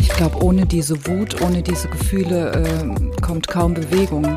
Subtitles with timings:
[0.00, 4.36] Ich glaube, ohne diese Wut, ohne diese Gefühle äh, kommt kaum Bewegung.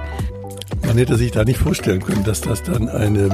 [0.85, 3.29] Man hätte sich da nicht vorstellen können, dass das dann eine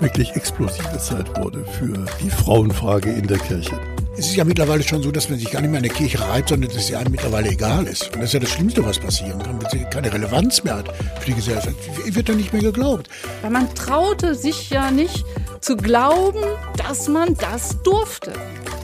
[0.00, 3.78] wirklich explosive Zeit wurde für die Frauenfrage in der Kirche.
[4.16, 6.20] Es ist ja mittlerweile schon so, dass man sich gar nicht mehr in der Kirche
[6.20, 8.14] reibt, sondern dass es einem mittlerweile egal ist.
[8.14, 10.94] Und das ist ja das Schlimmste, was passieren kann, wenn sie keine Relevanz mehr hat
[11.18, 11.74] für die Gesellschaft.
[12.06, 13.08] Wird dann nicht mehr geglaubt.
[13.42, 15.24] Weil man traute sich ja nicht
[15.60, 16.44] zu glauben,
[16.76, 18.32] dass man das durfte.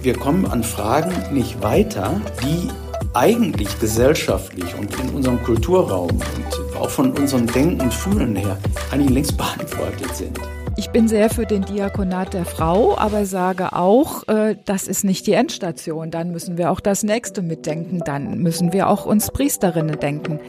[0.02, 2.68] Wir kommen an Fragen nicht weiter, die
[3.14, 8.58] eigentlich gesellschaftlich und in unserem Kulturraum und auch von unserem Denken und Fühlen her
[8.90, 10.38] eigentlich längst beantwortet sind.
[10.80, 15.26] Ich bin sehr für den Diakonat der Frau, aber sage auch, äh, das ist nicht
[15.26, 16.10] die Endstation.
[16.10, 18.00] Dann müssen wir auch das nächste mitdenken.
[18.02, 20.40] Dann müssen wir auch uns Priesterinnen denken.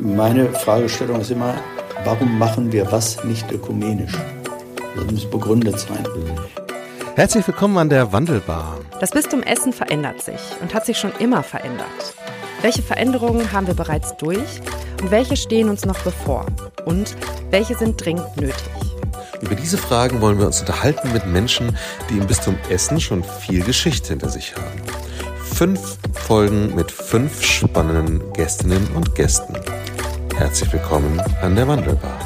[0.00, 1.54] Meine Fragestellung ist immer,
[2.04, 4.16] warum machen wir was nicht ökumenisch?
[4.94, 6.06] Das muss begründet sein.
[7.16, 8.78] Herzlich willkommen an der Wandelbar.
[9.00, 12.14] Das Bistum Essen verändert sich und hat sich schon immer verändert.
[12.62, 14.60] Welche Veränderungen haben wir bereits durch
[15.02, 16.46] und welche stehen uns noch bevor?
[16.84, 17.16] Und
[17.50, 18.79] welche sind dringend nötig?
[19.40, 21.76] Über diese Fragen wollen wir uns unterhalten mit Menschen,
[22.08, 24.82] die im Bistum Essen schon viel Geschichte hinter sich haben.
[25.42, 29.54] Fünf Folgen mit fünf spannenden Gästinnen und Gästen.
[30.36, 32.18] Herzlich willkommen an der Wandelbar.